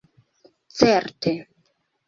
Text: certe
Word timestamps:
certe 0.77 1.31